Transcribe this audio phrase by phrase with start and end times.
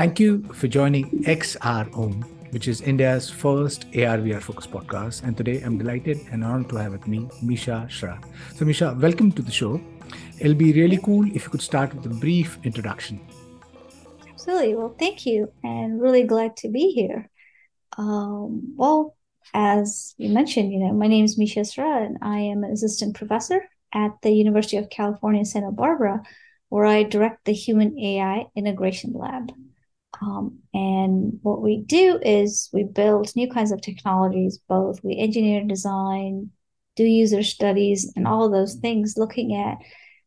[0.00, 5.24] Thank you for joining XR Om, which is India's first AR VR focused podcast.
[5.24, 8.18] And today I'm delighted and honored to have with me Misha Sra.
[8.54, 9.78] So, Misha, welcome to the show.
[10.38, 13.20] It'll be really cool if you could start with a brief introduction.
[14.26, 14.74] Absolutely.
[14.74, 17.28] Well, thank you, and really glad to be here.
[17.98, 19.18] Um, well,
[19.52, 23.16] as you mentioned, you know, my name is Misha Sra, and I am an assistant
[23.16, 26.22] professor at the University of California, Santa Barbara,
[26.70, 29.52] where I direct the Human AI Integration Lab.
[30.22, 35.64] Um, and what we do is we build new kinds of technologies, both we engineer
[35.64, 36.50] design,
[36.96, 39.78] do user studies, and all those things, looking at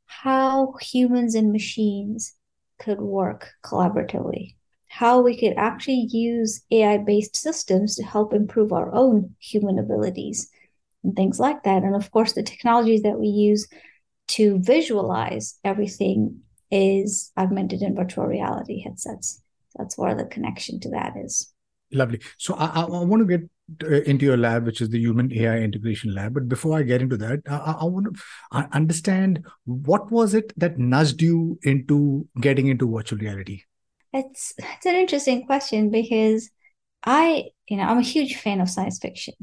[0.05, 2.33] how humans and machines
[2.79, 4.55] could work collaboratively,
[4.87, 10.49] how we could actually use AI based systems to help improve our own human abilities
[11.03, 11.83] and things like that.
[11.83, 13.67] And of course, the technologies that we use
[14.29, 16.39] to visualize everything
[16.71, 19.42] is augmented and virtual reality headsets
[19.75, 21.53] that's where the connection to that is.
[21.91, 22.21] Lovely.
[22.37, 23.49] So i, I want to get
[23.83, 26.33] uh, into your lab which is the human ai integration lab.
[26.33, 30.77] But before i get into that i, I want to understand what was it that
[30.77, 33.63] nudged you into getting into virtual reality?
[34.11, 36.49] It's it's an interesting question because
[37.05, 39.35] i you know i'm a huge fan of science fiction.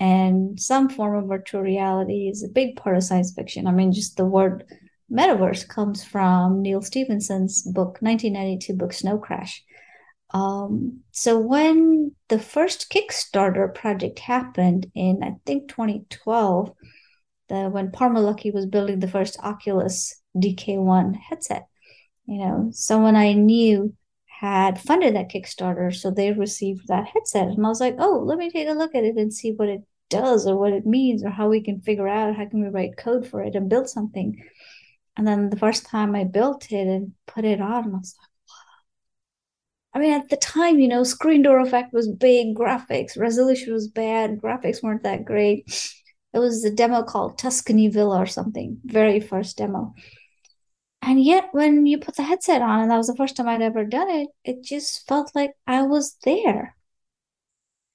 [0.00, 3.68] And some form of virtual reality is a big part of science fiction.
[3.68, 4.64] I mean just the word
[5.10, 9.62] metaverse comes from Neal Stephenson's book, 1992 book Snow Crash.
[10.32, 16.72] Um, so when the first Kickstarter project happened in, I think, 2012,
[17.48, 21.66] the, when Palmer Luckey was building the first Oculus DK1 headset,
[22.26, 23.94] you know, someone I knew
[24.26, 28.38] had funded that Kickstarter, so they received that headset, and I was like, oh, let
[28.38, 31.24] me take a look at it and see what it does or what it means
[31.24, 33.88] or how we can figure out how can we write code for it and build
[33.88, 34.40] something
[35.16, 38.30] and then the first time I built it and put it on, I was like,
[38.48, 38.54] wow.
[39.94, 43.88] I mean, at the time, you know, screen door effect was big, graphics, resolution was
[43.88, 45.64] bad, graphics weren't that great.
[46.32, 49.94] It was a demo called Tuscany Villa or something, very first demo.
[51.00, 53.62] And yet, when you put the headset on, and that was the first time I'd
[53.62, 56.74] ever done it, it just felt like I was there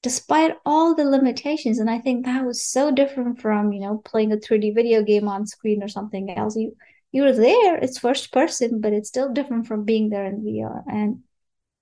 [0.01, 1.79] despite all the limitations.
[1.79, 5.27] And I think that was so different from, you know, playing a 3D video game
[5.27, 6.55] on screen or something else.
[6.55, 6.75] You
[7.11, 11.19] you're there it's first person but it's still different from being there in vr and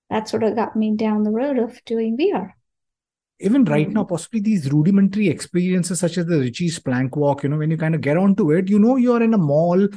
[0.09, 2.51] that sort of got me down the road of doing vr
[3.39, 7.57] even right now possibly these rudimentary experiences such as the richie's plank walk you know
[7.57, 9.87] when you kind of get onto it you know you're in a mall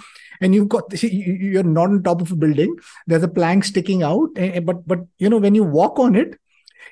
[0.41, 2.77] and you've got you're not on top of a building.
[3.07, 6.17] There's a plank sticking out eh, eh, but but you know when you walk on
[6.17, 6.39] it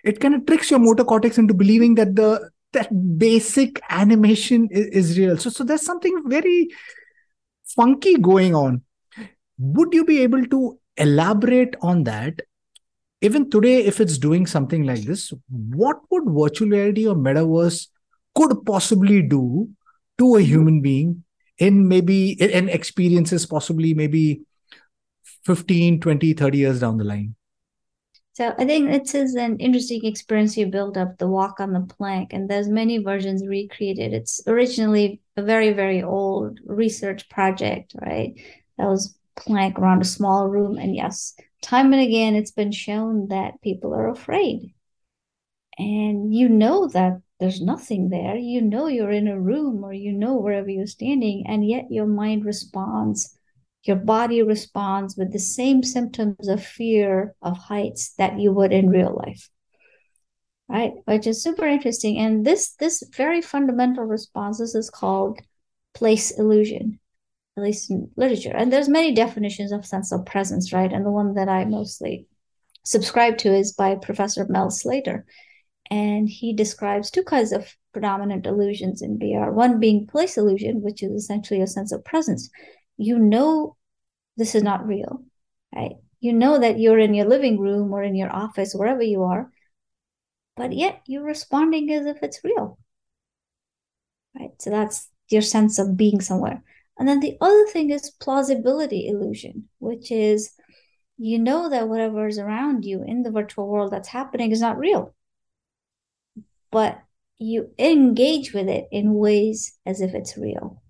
[0.05, 4.87] it kind of tricks your motor cortex into believing that the that basic animation is,
[4.89, 5.39] is real.
[5.39, 6.69] So so there's something very
[7.75, 8.83] funky going on.
[9.59, 12.41] Would you be able to elaborate on that?
[13.21, 17.89] Even today, if it's doing something like this, what would virtual reality or metaverse
[18.35, 19.69] could possibly do
[20.19, 21.25] to a human being
[21.59, 24.43] in maybe in experiences possibly maybe
[25.45, 27.35] 15 20 30 years down the line
[28.39, 31.81] so I think it is an interesting experience you build up the walk on the
[31.81, 34.15] plank, and there's many versions recreated.
[34.15, 38.35] It's originally a very, very old research project, right?
[38.77, 40.79] That was plank around a small room.
[40.79, 44.73] And yes, time and again it's been shown that people are afraid.
[45.77, 48.37] And you know that there's nothing there.
[48.37, 52.07] You know you're in a room or you know wherever you're standing, and yet your
[52.07, 53.37] mind responds
[53.89, 58.91] your body responds with the same symptoms of fear of heights that you would in
[58.91, 59.49] real life.
[60.69, 60.93] Right?
[61.07, 62.19] Which is super interesting.
[62.19, 65.41] And this this very fundamental response this is called
[65.95, 67.01] place illusion
[67.57, 68.53] at least in literature.
[68.55, 70.93] And there's many definitions of sense of presence right?
[70.93, 72.27] And the one that i mostly
[72.85, 75.25] subscribe to is by professor mel slater.
[75.91, 81.03] And he describes two kinds of predominant illusions in vr one being place illusion which
[81.03, 82.51] is essentially a sense of presence.
[82.99, 83.78] You know
[84.39, 85.23] this is not real,
[85.75, 85.97] right?
[86.21, 89.51] You know that you're in your living room or in your office, wherever you are,
[90.57, 92.79] but yet you're responding as if it's real,
[94.39, 94.51] right?
[94.59, 96.63] So that's your sense of being somewhere.
[96.99, 100.53] And then the other thing is plausibility illusion, which is
[101.19, 104.79] you know that whatever is around you in the virtual world that's happening is not
[104.79, 105.15] real,
[106.71, 107.03] but
[107.39, 110.81] you engage with it in ways as if it's real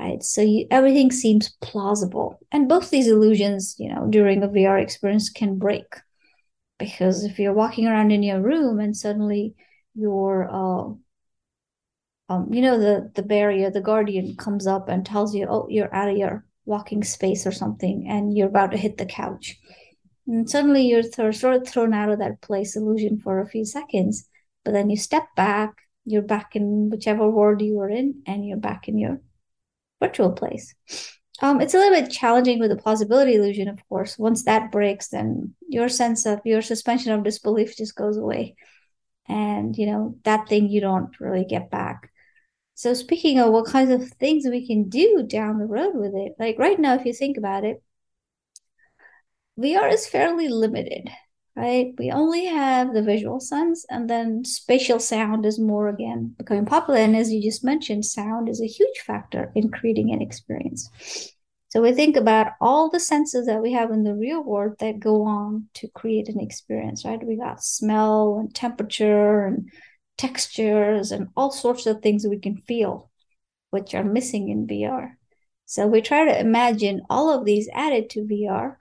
[0.00, 0.22] right?
[0.22, 2.40] So you, everything seems plausible.
[2.50, 5.94] And both these illusions, you know, during a VR experience can break.
[6.78, 9.54] Because if you're walking around in your room and suddenly
[9.94, 10.94] your, uh,
[12.32, 15.94] um, you know, the, the barrier, the guardian comes up and tells you, oh, you're
[15.94, 19.58] out of your walking space or something, and you're about to hit the couch.
[20.26, 23.64] And suddenly you're th- sort of thrown out of that place illusion for a few
[23.64, 24.26] seconds.
[24.64, 25.74] But then you step back,
[26.04, 29.20] you're back in whichever world you were in, and you're back in your
[30.00, 30.74] virtual place.
[31.42, 34.18] Um, it's a little bit challenging with the plausibility illusion, of course.
[34.18, 38.56] Once that breaks, then your sense of your suspension of disbelief just goes away.
[39.26, 42.10] And, you know, that thing you don't really get back.
[42.74, 46.32] So, speaking of what kinds of things we can do down the road with it,
[46.38, 47.82] like right now, if you think about it,
[49.58, 51.10] VR is fairly limited,
[51.60, 51.92] right?
[51.98, 57.00] We only have the visual sense, and then spatial sound is more again becoming popular.
[57.00, 60.88] And as you just mentioned, sound is a huge factor in creating an experience.
[61.68, 64.98] So we think about all the senses that we have in the real world that
[64.98, 67.24] go on to create an experience, right?
[67.24, 69.70] We got smell and temperature and
[70.18, 73.10] textures and all sorts of things we can feel,
[73.70, 75.16] which are missing in VR.
[75.66, 78.78] So we try to imagine all of these added to VR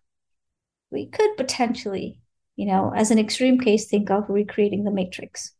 [0.92, 2.20] we could potentially,
[2.60, 5.54] you know, as an extreme case, think of recreating the matrix.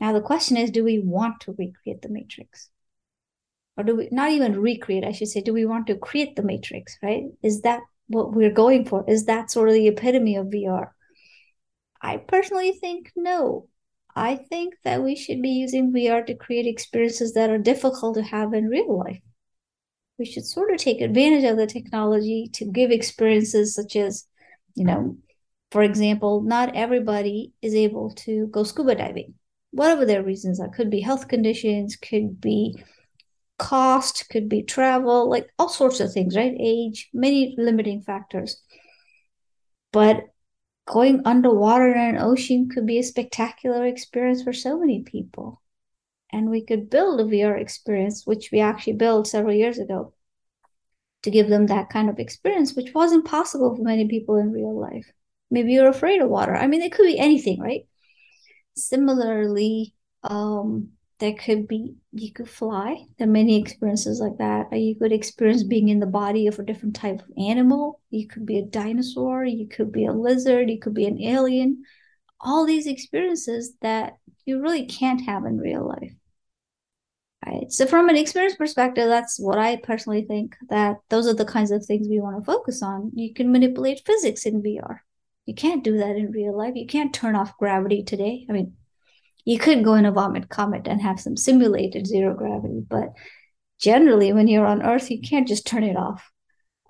[0.00, 2.70] Now, the question is do we want to recreate the matrix?
[3.76, 5.04] Or do we not even recreate?
[5.04, 7.24] I should say, do we want to create the matrix, right?
[7.42, 9.04] Is that what we're going for?
[9.06, 10.92] Is that sort of the epitome of VR?
[12.00, 13.68] I personally think no.
[14.14, 18.22] I think that we should be using VR to create experiences that are difficult to
[18.22, 19.20] have in real life
[20.18, 24.26] we should sort of take advantage of the technology to give experiences such as,
[24.74, 25.18] you know,
[25.70, 29.34] for example, not everybody is able to go scuba diving,
[29.70, 30.68] whatever their reasons are.
[30.68, 32.82] Could be health conditions, could be
[33.58, 36.56] cost, could be travel, like all sorts of things, right?
[36.58, 38.62] Age, many limiting factors.
[39.92, 40.24] But
[40.86, 45.60] going underwater in an ocean could be a spectacular experience for so many people
[46.30, 50.12] and we could build a VR experience, which we actually built several years ago,
[51.22, 54.78] to give them that kind of experience, which wasn't possible for many people in real
[54.78, 55.10] life.
[55.50, 56.54] Maybe you're afraid of water.
[56.54, 57.86] I mean, it could be anything, right?
[58.76, 63.06] Similarly, um, there could be you could fly.
[63.18, 64.76] There are many experiences like that.
[64.76, 68.00] You could experience being in the body of a different type of animal.
[68.10, 69.44] You could be a dinosaur.
[69.44, 70.68] You could be a lizard.
[70.68, 71.84] You could be an alien.
[72.40, 76.12] All these experiences that you really can't have in real life.
[77.46, 77.70] Right.
[77.70, 81.70] So from an experience perspective, that's what I personally think that those are the kinds
[81.70, 83.12] of things we want to focus on.
[83.14, 84.98] You can manipulate physics in VR.
[85.46, 86.74] You can't do that in real life.
[86.74, 88.44] You can't turn off gravity today.
[88.48, 88.74] I mean,
[89.44, 93.12] you could go in a vomit comet and have some simulated zero gravity, but
[93.78, 96.30] generally when you're on Earth, you can't just turn it off.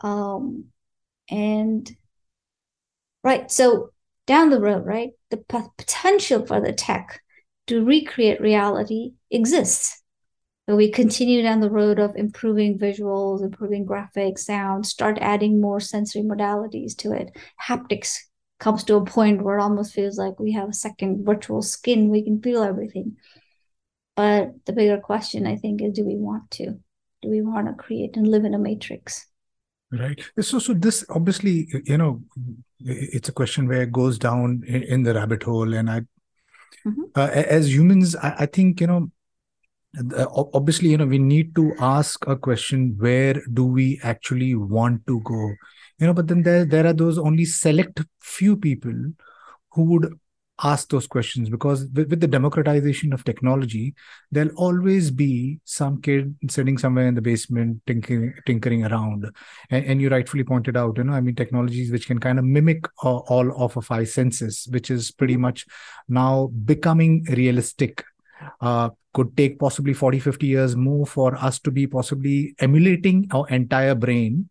[0.00, 0.66] Um,
[1.30, 1.88] and
[3.22, 3.90] right, so
[4.26, 7.20] down the road, right, the p- potential for the tech
[7.66, 10.02] to recreate reality exists.
[10.68, 15.78] So we continue down the road of improving visuals, improving graphics, sound, start adding more
[15.78, 17.36] sensory modalities to it.
[17.68, 18.16] Haptics
[18.58, 22.08] comes to a point where it almost feels like we have a second virtual skin.
[22.08, 23.16] We can feel everything.
[24.14, 26.78] But the bigger question, I think, is do we want to?
[27.22, 29.26] Do we want to create and live in a matrix?
[29.92, 30.20] Right.
[30.40, 32.22] So, so this obviously, you know,
[32.80, 36.02] it's a question where it goes down in the rabbit hole, and I
[36.86, 37.02] Mm-hmm.
[37.16, 39.10] Uh, as humans, I, I, think you know.
[40.52, 45.20] Obviously, you know, we need to ask a question: Where do we actually want to
[45.20, 45.52] go?
[45.98, 48.94] You know, but then there there are those only select few people
[49.72, 50.12] who would
[50.62, 53.94] ask those questions because with, with, the democratization of technology
[54.30, 59.26] there'll always be some kid sitting somewhere in the basement tinkering tinkering around.
[59.70, 62.44] And, and you rightfully pointed out you know i mean technologies which can kind of
[62.44, 65.66] mimic uh, all of our five senses which is pretty much
[66.08, 68.04] now becoming realistic.
[68.60, 73.48] Uh, could take possibly 40 50 years more for us to be possibly emulating our
[73.48, 74.50] entire brain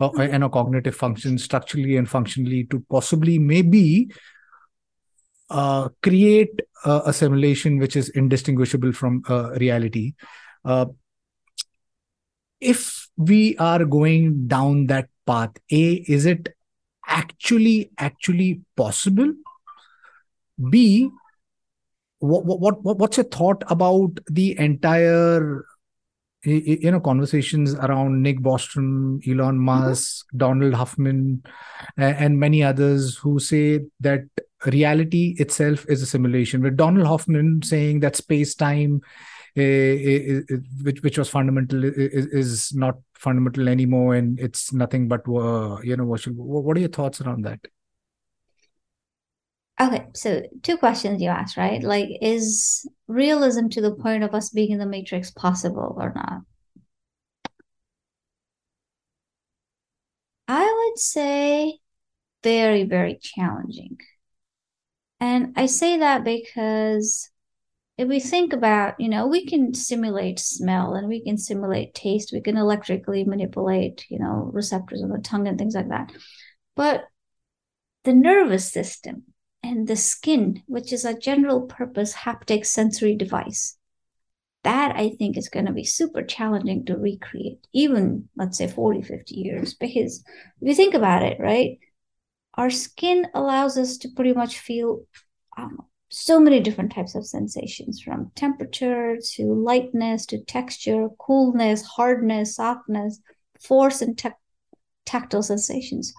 [0.00, 4.10] uh, and our cognitive function structurally and functionally to possibly maybe
[5.50, 10.14] uh, create a, a, simulation which is indistinguishable from uh, reality.
[10.64, 10.86] Uh,
[12.60, 16.48] if we are going down that path, A, is it
[17.06, 19.32] actually actually possible?
[20.70, 21.10] B,
[22.20, 25.64] what, what, what what's your thought about the entire
[26.44, 29.64] you know conversations around Nick Bostrom, Elon mm-hmm.
[29.64, 30.38] Musk, mm-hmm.
[30.38, 31.42] Donald Hoffman,
[31.96, 34.20] and many others who say that
[34.66, 36.62] reality itself is a simulation.
[36.62, 39.00] With Donald Hoffman saying that space time,
[39.56, 40.40] uh, eh,
[40.82, 45.96] which which was fundamental, is, is, not fundamental anymore, and it's nothing but uh, you
[45.96, 46.24] know what?
[46.24, 47.60] What are your thoughts around that?
[49.80, 51.82] Okay, so two questions you asked, right?
[51.82, 56.42] Like, is realism to the point of us being in the matrix possible or not?
[60.46, 61.78] I would say
[62.42, 63.98] very, very challenging.
[65.20, 67.30] And I say that because
[67.96, 72.30] if we think about, you know, we can simulate smell and we can simulate taste,
[72.32, 76.12] we can electrically manipulate, you know, receptors on the tongue and things like that.
[76.76, 77.04] But
[78.04, 79.24] the nervous system
[79.64, 83.78] and the skin, which is a general purpose haptic sensory device,
[84.62, 89.00] that I think is going to be super challenging to recreate, even let's say 40,
[89.00, 89.74] 50 years.
[89.74, 90.22] Because
[90.60, 91.78] if you think about it, right,
[92.54, 95.04] our skin allows us to pretty much feel
[95.56, 95.78] um,
[96.10, 103.18] so many different types of sensations from temperature to lightness to texture, coolness, hardness, softness,
[103.60, 104.28] force, and te-
[105.06, 106.12] tactile sensations.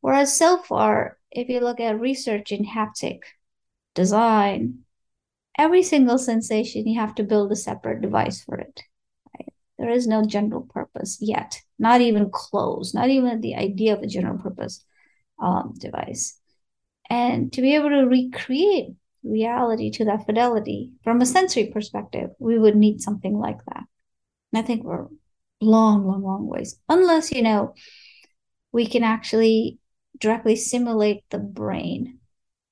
[0.00, 3.20] Whereas so far, if you look at research in haptic
[3.94, 4.80] design,
[5.58, 8.82] every single sensation you have to build a separate device for it.
[9.38, 9.52] Right?
[9.78, 14.06] There is no general purpose yet, not even close, not even the idea of a
[14.06, 14.84] general purpose
[15.38, 16.40] um, device
[17.08, 18.90] and to be able to recreate
[19.22, 23.84] reality to that fidelity from a sensory perspective, we would need something like that.
[24.52, 25.06] And I think we're
[25.60, 27.74] long, long, long ways, unless, you know,
[28.72, 29.78] we can actually
[30.18, 32.18] directly simulate the brain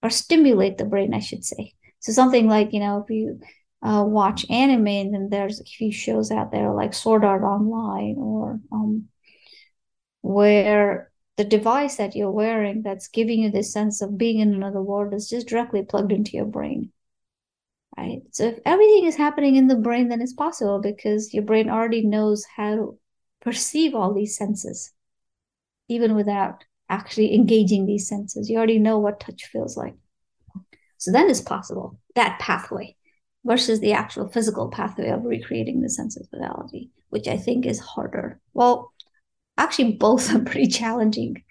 [0.02, 1.74] or stimulate the brain, I should say.
[2.00, 3.40] So something like, you know, if you
[3.82, 8.16] uh, watch anime and then there's a few shows out there like Sword Art Online
[8.18, 9.08] or um,
[10.22, 14.80] where the device that you're wearing that's giving you this sense of being in another
[14.80, 16.90] world is just directly plugged into your brain
[17.98, 21.68] right so if everything is happening in the brain then it's possible because your brain
[21.68, 22.98] already knows how to
[23.40, 24.92] perceive all these senses
[25.88, 28.48] even without actually engaging these senses.
[28.48, 29.94] You already know what touch feels like.
[30.98, 32.96] So then it's possible that pathway
[33.44, 37.78] versus the actual physical pathway of recreating the sense of fidelity which i think is
[37.78, 38.40] harder.
[38.54, 38.92] Well
[39.56, 41.44] actually both are pretty challenging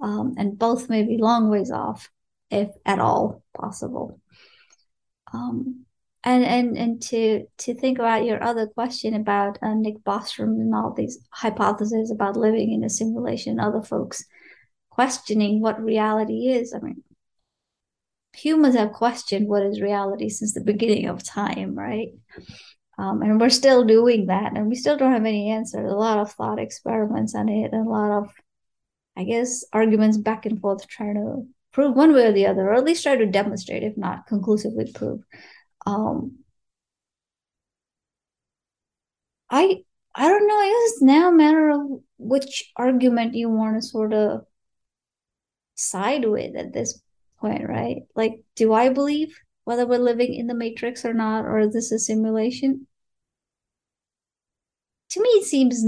[0.00, 2.08] um, and both may be long ways off
[2.50, 4.20] if at all possible.
[5.32, 5.84] Um,
[6.22, 10.74] and and and to to think about your other question about uh, nick bostrom and
[10.74, 14.24] all these hypotheses about living in a simulation other folks
[15.00, 17.02] questioning what reality is i mean
[18.34, 22.12] humans have questioned what is reality since the beginning of time right
[23.00, 25.90] um, and we're still doing that, and we still don't have any answers.
[25.90, 28.30] A lot of thought experiments on it, and a lot of,
[29.16, 32.74] I guess, arguments back and forth trying to prove one way or the other, or
[32.74, 35.20] at least try to demonstrate, if not conclusively prove.
[35.86, 36.40] Um,
[39.48, 39.82] I
[40.14, 40.54] I don't know.
[40.58, 41.80] I guess it's now a matter of
[42.18, 44.44] which argument you want to sort of
[45.80, 47.00] side with at this
[47.40, 48.02] point, right?
[48.14, 51.92] Like, do I believe whether we're living in the matrix or not, or is this
[51.92, 52.86] a simulation?
[55.10, 55.84] to me it seems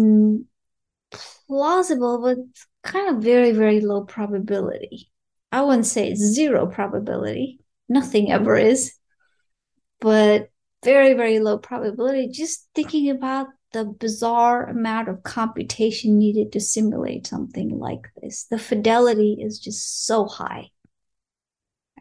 [1.46, 2.38] plausible but
[2.82, 5.10] kind of very very low probability
[5.50, 8.94] i wouldn't say it's zero probability nothing ever is
[10.00, 10.50] but
[10.84, 17.26] very very low probability just thinking about the bizarre amount of computation needed to simulate
[17.26, 20.68] something like this the fidelity is just so high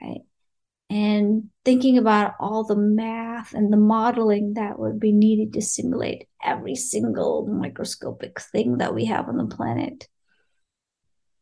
[0.02, 0.22] right
[0.90, 6.28] and thinking about all the math and the modeling that would be needed to simulate
[6.44, 10.10] every single microscopic thing that we have on the planet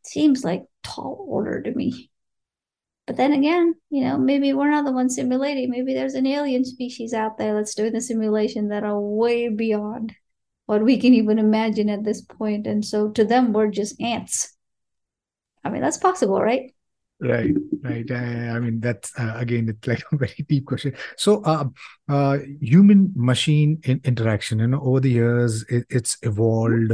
[0.04, 2.10] seems like tall order to me.
[3.06, 5.70] But then again, you know, maybe we're not the ones simulating.
[5.70, 10.14] Maybe there's an alien species out there that's doing the simulation that are way beyond
[10.70, 12.64] what we can even imagine at this point.
[12.64, 14.56] And so to them, we're just ants.
[15.64, 16.72] I mean, that's possible, right?
[17.20, 18.08] Right, right.
[18.08, 20.94] I, I mean, that's uh, again, it's like a very deep question.
[21.16, 21.64] So, uh,
[22.08, 26.92] uh, human machine in interaction, you know, over the years, it, it's evolved.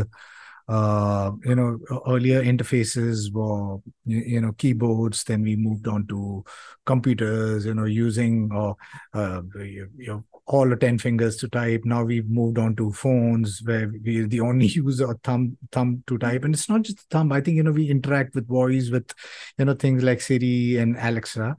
[0.69, 1.79] Uh, you know,
[2.09, 5.23] earlier interfaces were, you, know, keyboards.
[5.23, 6.45] Then we moved on to
[6.87, 8.73] computers, you know, using uh,
[9.17, 11.83] uh, you, you all the 10 fingers to type.
[11.85, 16.03] Now we've moved on to phones where we are the only use our thumb thumb
[16.07, 16.45] to type.
[16.45, 17.33] And it's not just the thumb.
[17.33, 19.13] I think you know we interact with voice with
[19.59, 21.57] you know things like siri and alexa.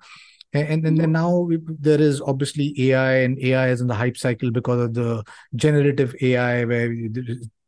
[0.54, 4.16] And, and then now we, there is obviously ai and ai is in the hype
[4.16, 5.24] cycle because of the
[5.56, 6.96] generative ai where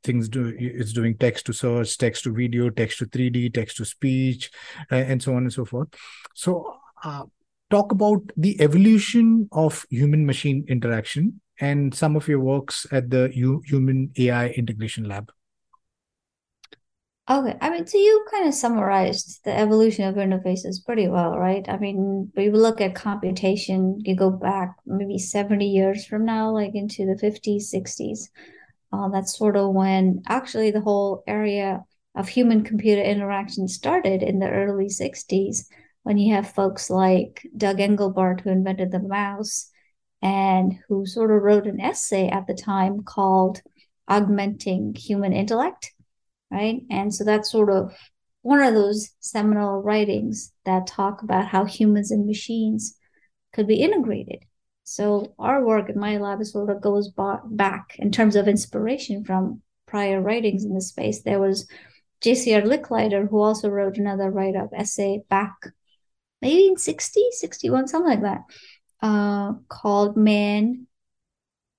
[0.03, 3.85] things do it's doing text to search text to video text to 3d text to
[3.85, 4.49] speech
[4.89, 5.89] and so on and so forth.
[6.33, 7.23] So uh,
[7.69, 13.31] talk about the evolution of human machine interaction and some of your works at the
[13.33, 15.31] U- Human AI Integration Lab.
[17.29, 21.63] Okay, I mean, so you kind of summarized the evolution of interfaces pretty well, right?
[21.69, 26.71] I mean, we look at computation, you go back maybe 70 years from now, like
[26.73, 28.31] into the 50s, 60s.
[28.91, 31.83] Uh, that's sort of when actually the whole area
[32.15, 35.69] of human computer interaction started in the early 60s
[36.09, 39.69] when you have folks like Doug Engelbart, who invented the mouse
[40.23, 43.61] and who sort of wrote an essay at the time called
[44.07, 45.93] Augmenting Human Intellect,
[46.49, 46.81] right?
[46.89, 47.93] And so that's sort of
[48.41, 52.97] one of those seminal writings that talk about how humans and machines
[53.53, 54.39] could be integrated.
[54.85, 57.13] So our work in my lab sort of goes
[57.45, 61.21] back in terms of inspiration from prior writings in the space.
[61.21, 61.67] There was
[62.21, 62.63] J.C.R.
[62.63, 65.53] Licklider, who also wrote another write-up essay back
[66.41, 68.43] maybe in 60, 61, something like that,
[69.01, 70.87] uh, called Man,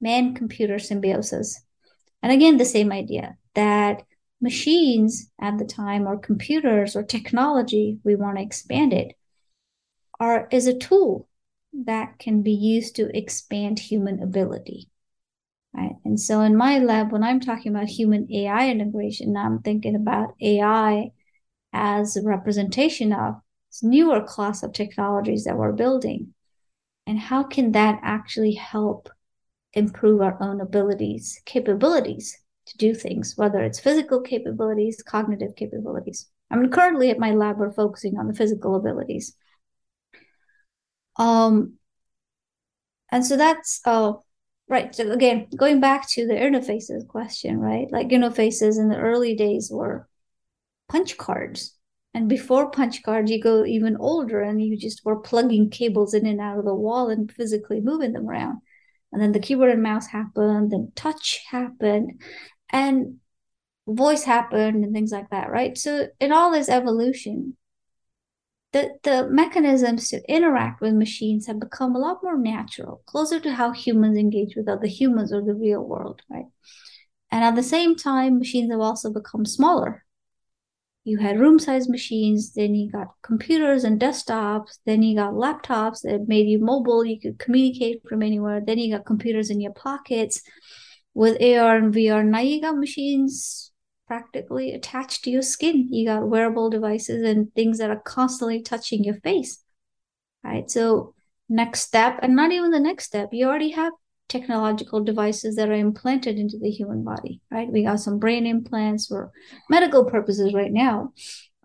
[0.00, 1.60] Man Computer Symbiosis.
[2.22, 4.02] And again, the same idea that
[4.40, 9.14] machines at the time or computers or technology, we want to expand it,
[10.18, 11.28] are is a tool
[11.72, 14.88] that can be used to expand human ability.
[15.72, 15.94] Right.
[16.04, 20.34] And so in my lab, when I'm talking about human AI integration, I'm thinking about
[20.40, 21.12] AI
[21.72, 23.36] as a representation of
[23.82, 26.34] newer class of technologies that we're building.
[27.06, 29.08] And how can that actually help
[29.72, 32.36] improve our own abilities, capabilities
[32.66, 36.28] to do things, whether it's physical capabilities, cognitive capabilities.
[36.50, 39.34] I mean, currently at my lab, we're focusing on the physical abilities.
[41.16, 41.74] Um,
[43.10, 44.14] and so that's uh,
[44.68, 44.94] right.
[44.94, 47.90] So again, going back to the interfaces question, right?
[47.90, 50.08] Like interfaces in the early days were
[50.88, 51.76] punch cards.
[52.12, 56.26] And before punch cards, you go even older and you just were plugging cables in
[56.26, 58.58] and out of the wall and physically moving them around.
[59.12, 62.20] And then the keyboard and mouse happened, then touch happened,
[62.70, 63.18] and
[63.86, 65.76] voice happened, and things like that, right?
[65.76, 67.56] So in all this evolution,
[68.72, 73.54] the, the mechanisms to interact with machines have become a lot more natural, closer to
[73.54, 76.46] how humans engage with other humans or the real world, right?
[77.32, 80.04] And at the same time, machines have also become smaller.
[81.04, 86.02] You had room size machines, then you got computers and desktops, then you got laptops
[86.02, 89.72] that made you mobile, you could communicate from anywhere, then you got computers in your
[89.72, 90.42] pockets.
[91.14, 93.72] With AR and VR, now you got machines
[94.06, 95.88] practically attached to your skin.
[95.92, 99.62] You got wearable devices and things that are constantly touching your face.
[100.44, 100.70] Right.
[100.70, 101.14] So
[101.48, 103.92] next step, and not even the next step, you already have
[104.30, 107.70] technological devices that are implanted into the human body, right?
[107.70, 109.30] We got some brain implants for
[109.68, 111.12] medical purposes right now.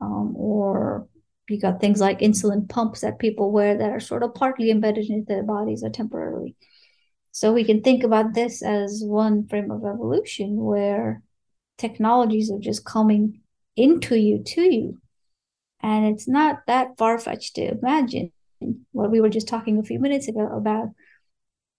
[0.02, 1.08] Um, or
[1.48, 5.10] you got things like insulin pumps that people wear that are sort of partly embedded
[5.10, 6.56] into their bodies or temporarily.
[7.32, 11.22] So we can think about this as one frame of evolution where
[11.78, 13.42] technologies are just coming
[13.78, 14.98] into you to you
[15.86, 18.32] and it's not that far-fetched to imagine
[18.92, 20.88] what we were just talking a few minutes ago about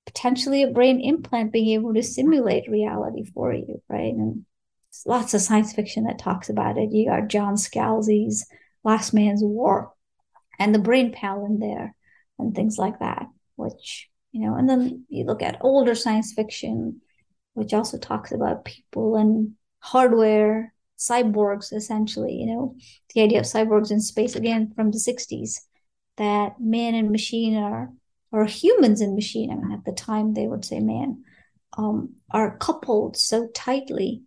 [0.06, 4.14] potentially a brain implant being able to simulate reality for you right?
[4.14, 4.46] And
[5.04, 6.92] lots of science fiction that talks about it.
[6.92, 8.46] You got john scalzi's
[8.84, 9.92] last man's war
[10.58, 11.94] and the brain pal in there
[12.38, 17.00] and things like that which you know and then you look at older science fiction
[17.54, 22.76] which also talks about people and hardware cyborgs essentially you know?
[23.14, 25.60] The idea of cyborgs in space again from the 60s
[26.16, 27.92] that man and machine are
[28.32, 31.22] or humans and machine i mean at the time they would say man
[31.78, 34.22] um, are coupled so tightly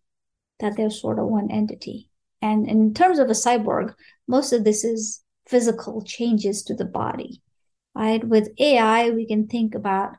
[0.59, 2.09] that they're sort of one entity.
[2.41, 3.93] And in terms of a cyborg
[4.27, 7.41] most of this is physical changes to the body
[7.95, 8.23] right?
[8.23, 10.15] With ai we can think about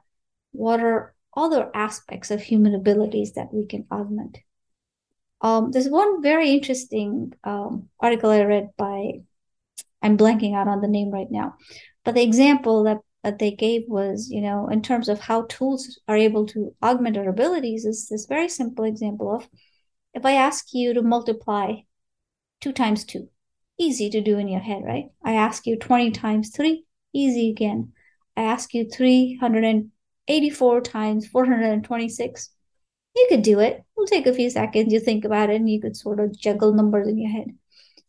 [0.53, 4.39] what are other aspects of human abilities that we can augment.
[5.41, 9.23] Um, there's one very interesting um, article I read by,
[10.03, 11.55] I'm blanking out on the name right now,
[12.05, 16.01] but the example that, that they gave was, you know, in terms of how tools
[16.09, 19.49] are able to augment our abilities, is this very simple example of
[20.15, 21.77] if I ask you to multiply
[22.61, 23.29] two times two,
[23.79, 25.07] easy to do in your head, right?
[25.25, 27.93] I ask you 20 times three, easy again.
[28.37, 32.51] I ask you 384 times 426,
[33.17, 33.83] you could do it.
[33.97, 34.93] It'll take a few seconds.
[34.93, 37.49] You think about it and you could sort of juggle numbers in your head.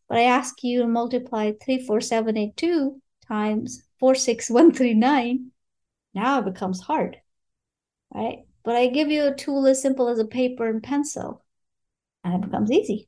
[0.07, 5.51] But I ask you to multiply 34782 times 46139.
[6.13, 7.17] Now it becomes hard,
[8.13, 8.39] right?
[8.63, 11.45] But I give you a tool as simple as a paper and pencil,
[12.23, 13.07] and it becomes easy.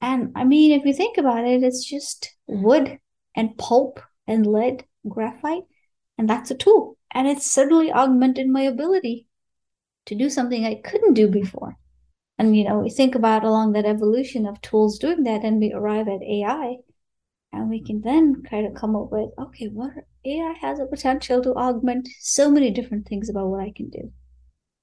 [0.00, 2.98] And I mean, if you think about it, it's just wood
[3.36, 5.64] and pulp and lead, graphite,
[6.16, 6.96] and that's a tool.
[7.10, 9.26] And it's certainly augmented my ability
[10.06, 11.76] to do something I couldn't do before.
[12.38, 15.72] And you know, we think about along that evolution of tools doing that, and we
[15.72, 16.76] arrive at AI,
[17.52, 19.92] and we can then kind of come up with, okay, what
[20.24, 24.12] AI has the potential to augment so many different things about what I can do.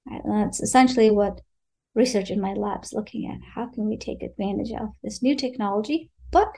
[0.06, 1.40] And that's essentially what
[1.94, 6.10] research in my labs looking at how can we take advantage of this new technology,
[6.30, 6.48] but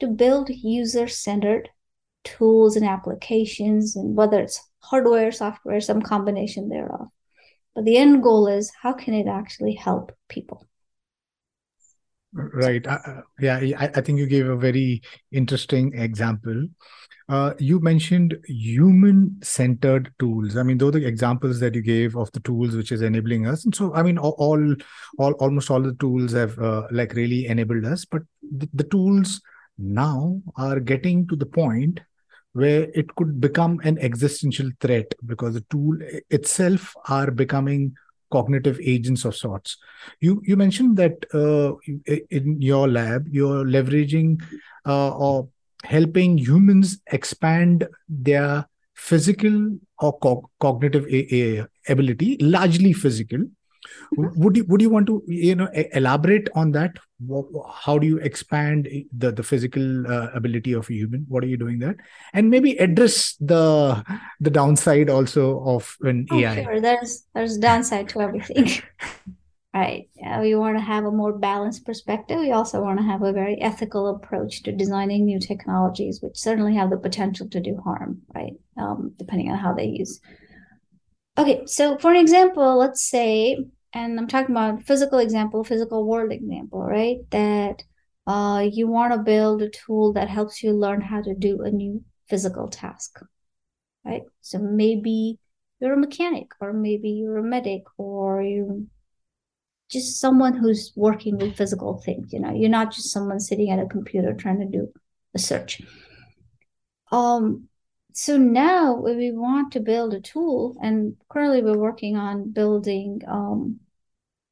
[0.00, 1.68] to build user-centered
[2.24, 7.08] tools and applications, and whether it's hardware, software, some combination thereof.
[7.74, 10.66] But the end goal is how can it actually help people?
[12.34, 12.86] Right.
[12.86, 16.66] Uh, yeah, I, I, think you gave a very interesting example.
[17.28, 20.56] Uh, you mentioned human centered tools.
[20.56, 23.46] I mean, those are the examples that you gave of the tools which is enabling
[23.46, 23.64] us.
[23.64, 24.34] And so, I mean, all,
[25.18, 29.40] all, almost all the tools have uh, like really enabled us, but the, the tools
[29.78, 32.00] now are getting to the point
[32.54, 35.96] where it could become an existential threat because the tool
[36.30, 37.94] itself are becoming
[38.32, 39.76] cognitive agents of sorts.
[40.20, 41.72] You you mentioned that uh,
[42.30, 44.42] in your lab you're leveraging
[44.86, 45.48] uh, or
[45.84, 53.44] helping humans expand their physical or co- cognitive a- a- ability, largely physical.
[54.16, 56.98] Would you would you want to you know elaborate on that?
[57.74, 61.24] How do you expand the the physical uh, ability of a human?
[61.28, 61.96] What are you doing there?
[62.32, 64.04] And maybe address the
[64.40, 66.62] the downside also of an oh, AI.
[66.62, 68.82] Sure, there's there's downside to everything.
[69.74, 73.22] right yeah, we want to have a more balanced perspective we also want to have
[73.22, 77.80] a very ethical approach to designing new technologies which certainly have the potential to do
[77.82, 80.20] harm right um, depending on how they use
[81.38, 83.56] okay so for an example let's say
[83.94, 87.18] and i'm talking about physical example physical world example right?
[87.30, 87.82] That
[88.26, 91.70] uh, you want to build a tool that helps you learn how to do a
[91.70, 93.18] new physical task
[94.04, 94.22] right?
[94.40, 95.38] So maybe
[95.80, 98.86] you're a mechanic or maybe you're a medic or you
[99.90, 102.52] just someone who's working with physical things you know?
[102.54, 104.88] You're not just someone sitting at a computer trying to do
[105.34, 105.82] a search.
[107.10, 107.68] Um
[108.14, 113.78] so now we want to build a tool and currently we're working on building um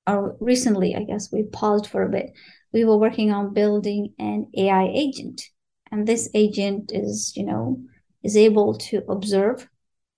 [0.07, 2.33] or recently i guess we paused for a bit
[2.73, 5.43] we were working on building an ai agent
[5.91, 7.81] and this agent is you know
[8.23, 9.69] is able to observe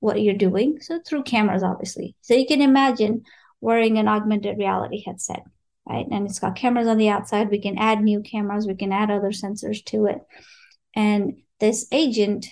[0.00, 3.22] what you're doing so through cameras obviously so you can imagine
[3.62, 5.44] wearing an augmented reality headset,
[5.88, 6.04] right?
[6.10, 7.48] And it's got cameras on the outside.
[7.48, 10.18] We can add new cameras, we can add other sensors to it.
[10.94, 12.46] And this agent,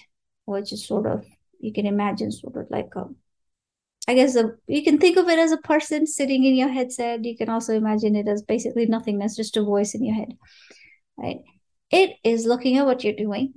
[0.50, 1.24] which is sort of,
[1.58, 3.06] you can imagine sort of like a,
[4.08, 7.24] I guess a, you can think of it as a person sitting in your headset.
[7.24, 10.36] You can also imagine it as basically nothingness, just a voice in your head,
[11.16, 11.40] right?
[11.90, 13.54] It is looking at what you're doing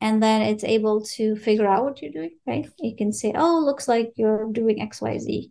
[0.00, 2.68] and then it's able to figure out what you're doing, right?
[2.78, 5.50] It can say, oh, looks like you're doing XYZ.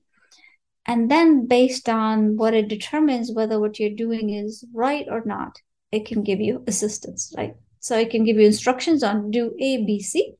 [0.85, 5.57] And then, based on what it determines whether what you're doing is right or not,
[5.91, 7.55] it can give you assistance, right?
[7.79, 10.35] So it can give you instructions on do A, B, C.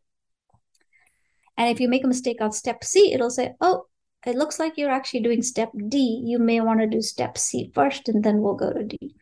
[1.57, 3.85] And if you make a mistake on step C, it'll say, oh,
[4.25, 6.21] it looks like you're actually doing step D.
[6.25, 9.15] You may want to do step C first, and then we'll go to D.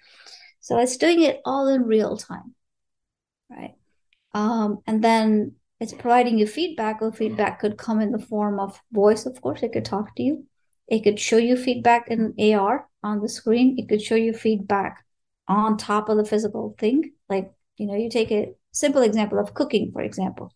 [0.59, 2.53] So it's doing it all in real time,
[3.49, 3.73] right?
[4.33, 7.01] Um, and then it's providing you feedback.
[7.01, 9.63] Or feedback could come in the form of voice, of course.
[9.63, 10.45] It could talk to you.
[10.87, 13.79] It could show you feedback in AR on the screen.
[13.79, 15.03] It could show you feedback
[15.47, 17.13] on top of the physical thing.
[17.27, 20.53] Like, you know, you take a simple example of cooking, for example,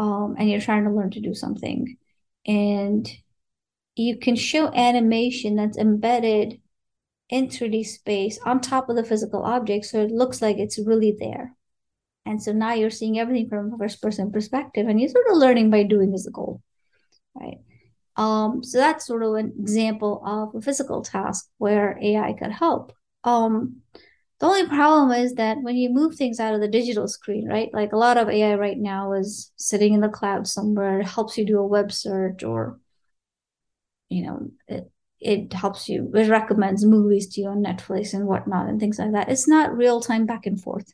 [0.00, 1.98] um, and you're trying to learn to do something.
[2.46, 3.06] And
[3.96, 6.58] you can show animation that's embedded
[7.28, 9.84] in 3D space on top of the physical object.
[9.84, 11.54] So it looks like it's really there.
[12.24, 15.36] And so now you're seeing everything from a first person perspective and you're sort of
[15.36, 16.62] learning by doing as a goal,
[17.34, 17.58] right?
[18.16, 22.94] Um, so that's sort of an example of a physical task where AI could help.
[23.24, 23.82] Um,
[24.40, 27.72] the only problem is that when you move things out of the digital screen, right?
[27.72, 31.38] Like a lot of AI right now is sitting in the cloud somewhere, it helps
[31.38, 32.80] you do a web search or,
[34.08, 38.68] you know, it, it helps you, it recommends movies to you on Netflix and whatnot
[38.68, 39.28] and things like that.
[39.28, 40.92] It's not real time back and forth.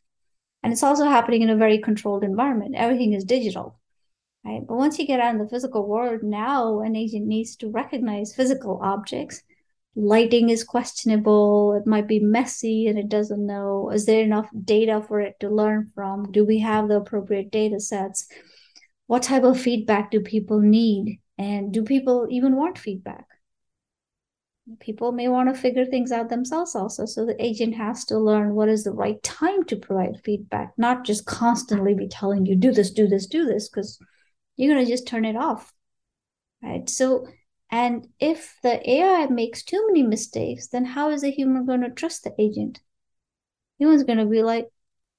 [0.63, 2.75] And it's also happening in a very controlled environment.
[2.77, 3.79] Everything is digital
[4.47, 4.67] right?
[4.67, 8.35] But once you get out in the physical world, now an agent needs to recognize
[8.35, 9.43] physical objects.
[9.99, 13.91] Lighting is questionable, it might be messy and it doesn't know.
[13.91, 16.31] Is there enough data for it to learn from?
[16.31, 18.29] Do we have the appropriate data sets?
[19.07, 21.21] What type of feedback do people need?
[21.39, 23.25] And do people even want feedback?
[24.81, 27.07] People may want to figure things out themselves also.
[27.07, 31.05] So the agent has to learn what is the right time to provide feedback, not
[31.05, 33.99] just constantly be telling you, do this, do this, do this, because
[34.57, 35.73] you're going to just turn it off
[36.63, 37.27] right so
[37.71, 41.91] and if the ai makes too many mistakes then how is a human going to
[41.91, 42.81] trust the agent?
[43.79, 44.69] Human's going to be like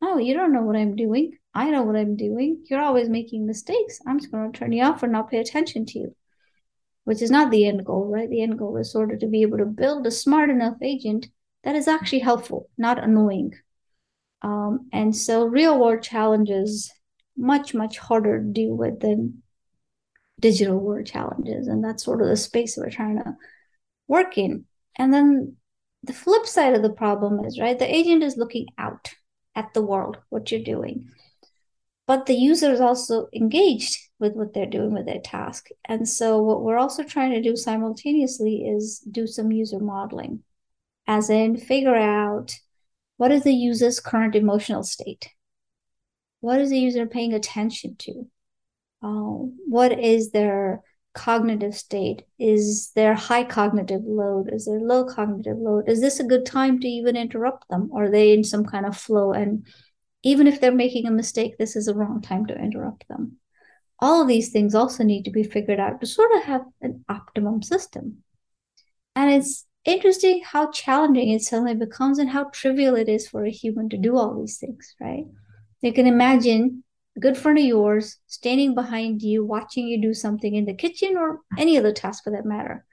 [0.01, 1.37] oh you don't know what i'm doing.
[1.53, 2.63] I know what i'm doing.
[2.69, 3.99] You're always making mistakes.
[4.05, 6.15] I'm just going to turn you off or not pay attention to you.
[7.03, 8.29] Which is not the end goal, right?
[8.29, 11.27] The end goal is sort of to be able to build a smart enough agent
[11.63, 13.53] that is actually helpful, not annoying.
[14.41, 16.91] Um, and so real world challenges
[17.35, 19.41] much, much harder to deal with than
[20.39, 21.67] digital world challenges.
[21.67, 23.35] And that's sort of the space we're trying to
[24.07, 24.65] work in.
[24.95, 25.57] And then
[26.03, 29.13] the flip side of the problem is, right, the agent is looking out
[29.55, 31.09] at the world, what you're doing.
[32.05, 35.67] But the user is also engaged with what they're doing with their task.
[35.85, 40.43] And so, what we're also trying to do simultaneously is do some user modeling,
[41.05, 42.55] as in figure out
[43.17, 45.29] what is the user's current emotional state?
[46.39, 48.29] What is the user paying attention to?
[49.07, 50.81] Uh, what is their
[51.13, 52.23] cognitive state?
[52.37, 54.49] Is there high cognitive load?
[54.53, 55.87] Is there low cognitive load?
[55.87, 57.89] Is this a good time to even interrupt them?
[57.93, 59.31] Are they in some kind of flow?
[59.31, 59.65] And
[60.23, 63.37] even if they're making a mistake, this is a wrong time to interrupt them
[63.99, 67.03] all of these things also need to be figured out to sort of have an
[67.09, 68.23] optimum system.
[69.15, 73.51] And it's interesting how challenging it suddenly becomes and how trivial it is for a
[73.51, 75.25] human to do all these things, right?
[75.81, 76.83] You can imagine
[77.17, 81.17] a good friend of yours standing behind you, watching you do something in the kitchen
[81.17, 82.85] or any other task for that matter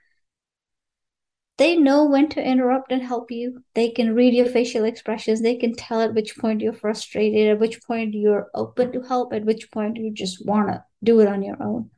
[1.57, 3.63] they know when to interrupt and help you.
[3.75, 5.41] They can read your facial expressions.
[5.41, 9.31] They can tell at which point you're frustrated, at which point you're open to help,
[9.33, 11.91] at which point you just want to do it on your own.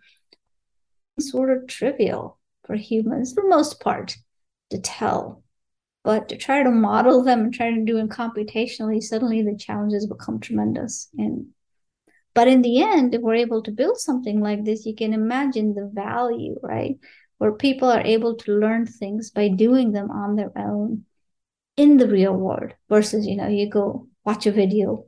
[1.17, 4.15] It's sort of trivial for humans, for most part,
[4.69, 5.43] to tell.
[6.03, 10.05] But to try to model them and try to do it computationally, suddenly the challenges
[10.05, 11.09] become tremendous.
[11.17, 11.47] And
[12.37, 15.73] but in the end, if we're able to build something like this, you can imagine
[15.73, 16.97] the value, right?
[17.37, 21.05] where people are able to learn things by doing them on their own
[21.75, 25.05] in the real world versus you know you go watch a video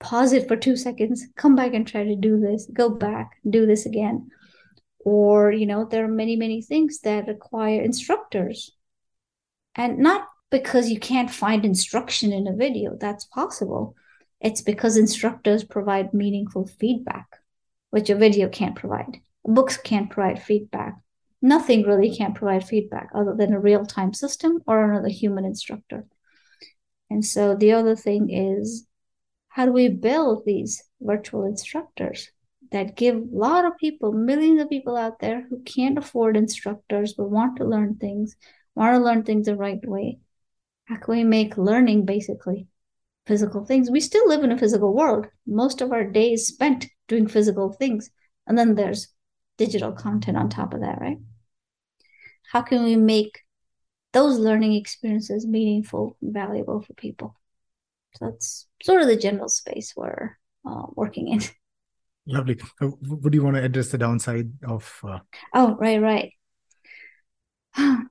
[0.00, 3.66] pause it for two seconds come back and try to do this go back do
[3.66, 4.30] this again.
[5.04, 8.72] Or you know there are many many things that require instructors.
[9.74, 13.94] And not because you can't find instruction in a video that's possible
[14.40, 17.26] it's because instructors provide meaningful feedback
[17.90, 20.96] which a video can't provide books can't provide feedback
[21.40, 26.04] nothing really can provide feedback other than a real time system or another human instructor.
[27.10, 28.86] And so the other thing is
[29.48, 32.30] how do we build these virtual instructors
[32.70, 37.14] that give a lot of people, millions of people out there who can't afford instructors
[37.14, 38.36] but want to learn things,
[38.74, 40.18] want to learn things the right way?
[40.84, 42.66] How can we make learning basically
[43.28, 43.90] physical things?
[43.90, 45.28] We still live in a physical world.
[45.46, 48.10] Most of our days spent doing physical things.
[48.48, 49.08] And then there's
[49.58, 51.18] digital content on top of that, right?
[52.48, 53.40] how can we make
[54.12, 57.34] those learning experiences meaningful and valuable for people
[58.14, 60.36] so that's sort of the general space we're
[60.66, 61.40] uh, working in
[62.26, 65.18] lovely uh, would you want to address the downside of uh...
[65.54, 66.32] oh right right
[67.76, 68.04] i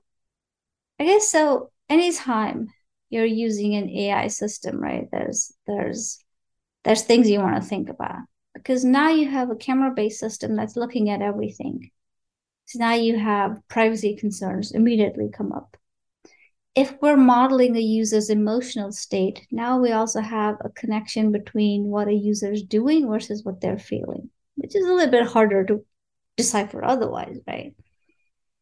[0.98, 2.68] guess so anytime
[3.10, 6.18] you're using an ai system right there's there's
[6.84, 8.18] there's things you want to think about
[8.54, 11.90] because now you have a camera based system that's looking at everything
[12.68, 15.78] so now you have privacy concerns immediately come up.
[16.74, 22.08] If we're modeling a user's emotional state, now we also have a connection between what
[22.08, 25.82] a user is doing versus what they're feeling, which is a little bit harder to
[26.36, 27.74] decipher otherwise, right?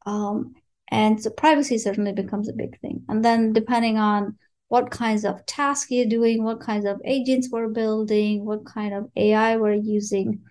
[0.06, 0.54] Um,
[0.90, 3.02] and so privacy certainly becomes a big thing.
[3.08, 7.68] And then depending on what kinds of tasks you're doing, what kinds of agents we're
[7.68, 10.42] building, what kind of AI we're using,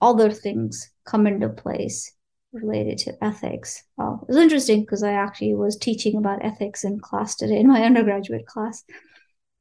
[0.00, 2.12] other things come into place
[2.52, 3.82] related to ethics.
[3.98, 7.68] Oh, it was interesting because I actually was teaching about ethics in class today in
[7.68, 8.84] my undergraduate class.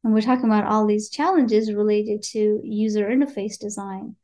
[0.03, 4.15] And we're talking about all these challenges related to user interface design,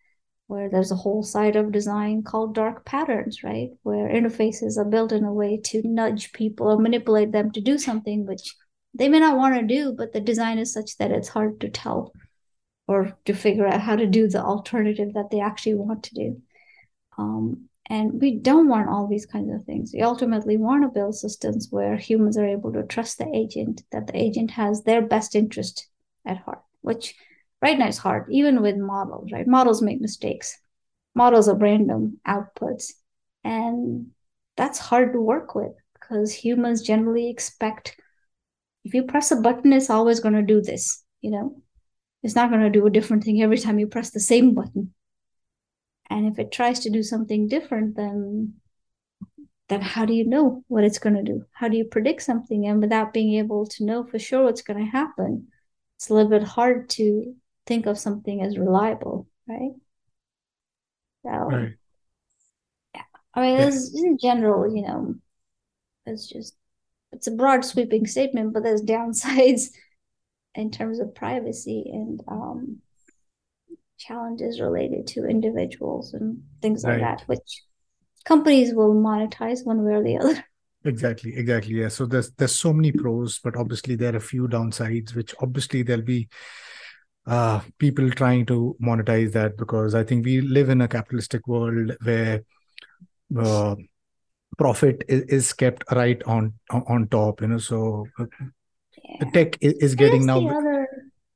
[0.49, 3.69] where there's a whole side of design called dark patterns, right?
[3.83, 7.77] Where interfaces are built in a way to nudge people or manipulate them to do
[7.77, 8.55] something which
[8.95, 11.69] they may not want to do, but the design is such that it's hard to
[11.69, 12.13] tell
[12.87, 16.41] or to figure out how to do the alternative that they actually want to do.
[17.19, 19.91] Um, and we don't want all these kinds of things.
[19.93, 24.07] We ultimately want to build systems where humans are able to trust the agent, that
[24.07, 25.87] the agent has their best interest
[26.25, 27.13] at heart, which
[27.61, 29.47] right now is hard, even with models, right?
[29.47, 30.57] Models make mistakes.
[31.15, 32.93] Models are random outputs.
[33.43, 34.07] And
[34.57, 37.95] that's hard to work with because humans generally expect
[38.85, 41.61] if you press a button, it's always going to do this, you know?
[42.23, 44.93] It's not going to do a different thing every time you press the same button
[46.09, 48.53] and if it tries to do something different then
[49.67, 52.65] then how do you know what it's going to do how do you predict something
[52.65, 55.47] and without being able to know for sure what's going to happen
[55.97, 57.35] it's a little bit hard to
[57.69, 59.71] think of something as reliable right
[61.23, 61.73] so right.
[62.93, 63.03] yeah
[63.33, 64.09] I mean, yeah.
[64.09, 65.15] in general, you know,
[66.05, 66.55] it's just
[67.11, 69.69] it's a broad sweeping statement, but there's downsides
[70.55, 72.77] in terms of privacy and um,
[73.97, 76.99] challenges related to individuals and things right.
[76.99, 77.63] like that, which
[78.25, 80.43] companies will monetize one way or the other.
[80.85, 81.73] Exactly, exactly.
[81.73, 81.89] Yeah.
[81.89, 85.83] So there's there's so many pros, but obviously there are a few downsides, which obviously
[85.83, 86.29] there'll be
[87.29, 91.95] uh, people trying to monetize that because I think we live in a capitalistic world
[92.01, 92.43] where
[93.37, 93.75] uh,
[94.57, 97.41] profit is, is, kept right on on top.
[97.41, 99.15] You know, so uh, yeah.
[99.19, 100.39] the tech is, is getting now.
[100.39, 100.87] Other,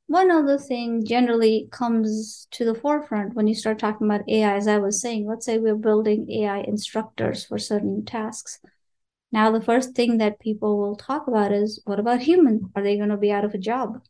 [0.07, 4.55] one other thing generally comes to the forefront when you start talking about AI.
[4.55, 8.59] As I was saying, let's say we're building AI instructors for certain tasks.
[9.31, 12.71] Now, the first thing that people will talk about is what about human?
[12.75, 14.01] Are they going to be out of a job?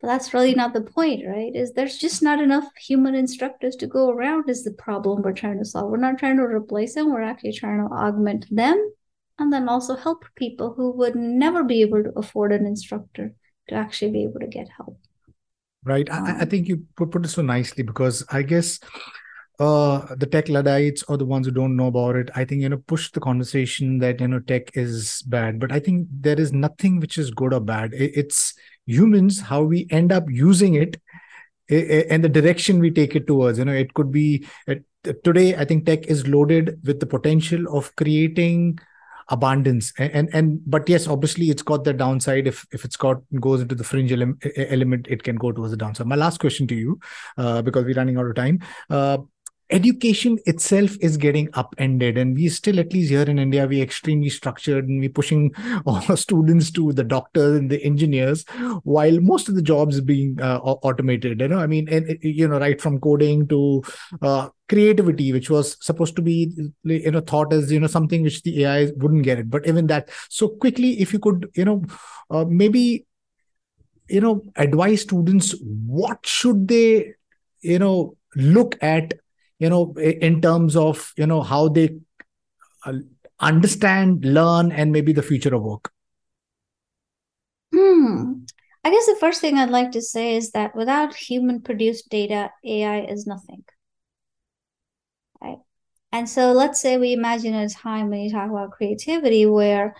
[0.00, 1.54] But that's really not the point, right?
[1.54, 5.58] Is there's just not enough human instructors to go around is the problem we're trying
[5.58, 5.90] to solve.
[5.90, 8.92] We're not trying to replace them, we're actually trying to augment them
[9.40, 13.32] and then also help people who would never be able to afford an instructor
[13.68, 14.98] to actually be able to get help.
[15.82, 16.08] Right.
[16.10, 18.78] Um, I, I, think you put, put it so nicely because I guess
[19.58, 22.68] uh, the tech Luddites or the ones who don't know about it, I think, you
[22.68, 25.58] know, push the conversation that, you know, tech is bad.
[25.58, 27.92] But I think there is nothing which is good or bad.
[27.94, 28.54] It's
[28.90, 31.00] humans, how we end up using it
[31.68, 33.58] and the direction we take it towards.
[33.58, 34.46] You know, it could be
[35.24, 38.78] today, I think tech is loaded with the potential of creating
[39.30, 39.92] abundance.
[39.96, 42.46] And, and and, but yes obviously it's got the downside.
[42.46, 45.76] If if it's got goes into the fringe ele- element it can go towards the
[45.76, 46.06] downside.
[46.06, 46.98] My last question to you
[47.38, 48.58] uh, because we're running out of time
[48.90, 49.18] uh,
[49.70, 54.28] education itself is getting upended and we still at least here in india we extremely
[54.28, 55.54] structured and we're pushing
[55.86, 58.44] all our students to the doctors and the engineers
[58.82, 61.58] while most of the jobs being uh, automated you know?
[61.58, 63.82] I mean and you know right from coding to
[64.22, 66.52] uh, creativity which was supposed to be
[66.84, 69.50] you know thought as you know something which the ai wouldn't get it.
[69.50, 71.84] But even that so quickly if you could you know
[72.30, 73.06] uh, maybe
[74.08, 75.54] you know advise students
[75.86, 77.14] what should they
[77.62, 79.14] you know look at
[79.60, 81.90] you know in terms of you know how they
[82.84, 82.94] uh,
[83.38, 85.92] understand learn and maybe the future of work.
[87.72, 88.44] Hmm.
[88.82, 92.50] I guess the first thing i'd like to say is that without human produced data
[92.64, 93.62] ai is nothing.
[95.40, 95.58] Right?
[96.10, 99.94] And so let's say we imagine a time when you talk about creativity where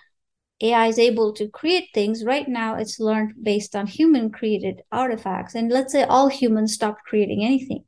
[0.63, 2.25] AI is able to create things.
[2.25, 5.55] Right now, it's learned based on human created artifacts.
[5.55, 7.85] And let's say all humans stopped creating anything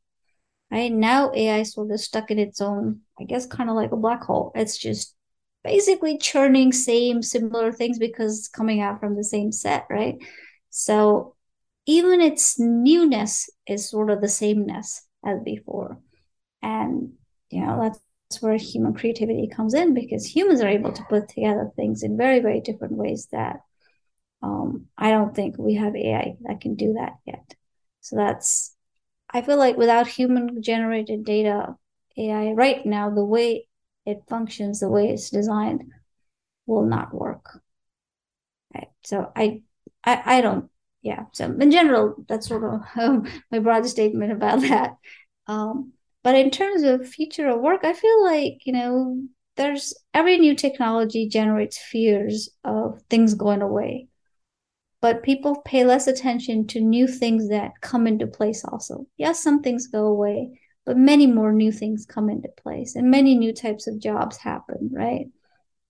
[0.72, 0.92] right?
[0.92, 3.96] Now ai is sort of stuck in its own i guess kind of like a
[3.96, 4.52] black hole.
[4.56, 5.14] It's just
[5.64, 10.16] basically churning same similar things because it's coming out from the same set right?
[10.70, 11.36] So
[11.86, 15.98] even its newness is sort of the sameness as before.
[16.62, 17.12] And
[17.50, 21.70] you know that's where human creativity comes in because humans are able to put together
[21.76, 23.60] things in very very different ways that
[24.42, 27.54] um, i don't think we have ai that can do that yet.
[28.00, 28.74] So that's
[29.32, 31.76] I feel like without human generated data,
[32.16, 33.68] AI right now, the way
[34.06, 35.90] it functions, the way it's designed,
[36.66, 37.62] will not work.
[38.74, 38.88] Right.
[39.04, 39.62] So I,
[40.04, 40.70] I, I don't.
[41.02, 41.24] Yeah.
[41.32, 44.96] So in general, that's sort of um, my broad statement about that.
[45.46, 45.92] Um,
[46.22, 49.22] but in terms of future of work, I feel like you know,
[49.56, 54.08] there's every new technology generates fears of things going away
[55.02, 59.04] but people pay less attention to new things that come into place also.
[59.18, 63.34] Yes, some things go away, but many more new things come into place and many
[63.34, 65.26] new types of jobs happen, right?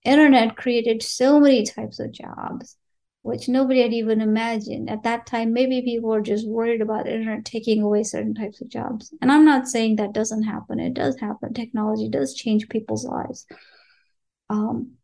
[0.04, 2.76] Internet created so many types of jobs
[3.20, 4.90] which nobody had even imagined.
[4.90, 8.68] At that time maybe people were just worried about internet taking away certain types of
[8.68, 9.14] jobs.
[9.20, 10.80] And i'm not saying that doesn't happen.
[10.80, 11.54] It does happen.
[11.54, 13.46] Technology does change people's lives.
[14.50, 14.94] Um,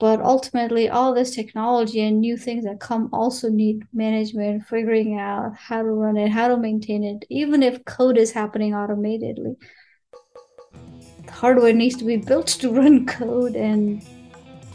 [0.00, 5.54] but ultimately all this technology and new things that come also need management figuring out
[5.54, 9.54] how to run it how to maintain it even if code is happening automatedly.
[11.28, 14.02] Hardware needs to be built to run code and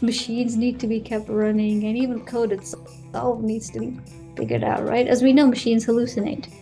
[0.00, 3.98] machines need to be kept running and even code itself needs to be
[4.36, 5.08] figured out right?
[5.08, 6.52] As we know machines hallucinate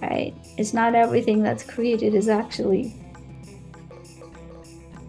[0.00, 0.34] right?
[0.58, 2.94] It's not everything that's created is actually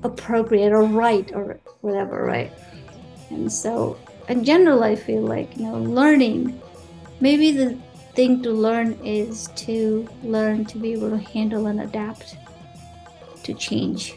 [0.03, 2.51] appropriate or right or whatever, right?
[3.29, 3.97] And so,
[4.29, 6.59] in general, I feel like, you know, learning,
[7.19, 7.77] maybe the
[8.15, 12.38] thing to learn is to learn to be able to handle and adapt
[13.43, 14.15] to change.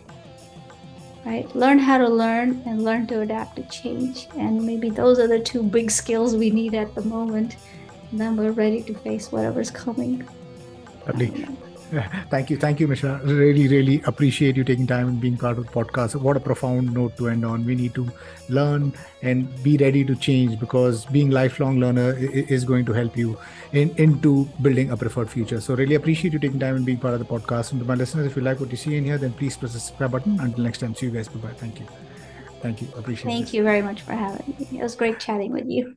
[1.25, 1.53] Right?
[1.57, 4.29] Learn how to learn and learn to adapt to change.
[4.37, 7.57] And maybe those are the two big skills we need at the moment.
[8.13, 10.27] And then we're ready to face whatever's coming.
[11.05, 11.45] Lovely.
[11.45, 11.59] Um,
[12.31, 12.57] Thank you.
[12.57, 13.35] Thank you, Misha Sra.
[13.35, 16.17] Really, really appreciate you taking time and being part of the podcast.
[16.17, 17.65] What a profound note to end on.
[17.65, 18.11] We need to
[18.49, 23.39] learn and be ready to change because being lifelong learner is going to help you
[23.73, 25.61] in, into building a preferred future.
[25.61, 27.71] So really appreciate you taking time and being part of the podcast.
[27.71, 29.73] And to my listeners, if you like what you see in here, then please press
[29.73, 30.41] the subscribe button.
[30.41, 31.29] Until next time, see you guys.
[31.29, 31.55] Bye-bye.
[31.55, 31.87] Thank you.
[32.63, 32.89] Thank you.
[32.97, 33.35] Appreciate it.
[33.35, 33.55] Thank this.
[33.55, 34.79] you very much for having me.
[34.79, 35.97] It was great chatting with you.